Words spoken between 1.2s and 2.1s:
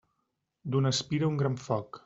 un gran foc.